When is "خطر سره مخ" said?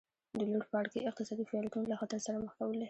2.01-2.53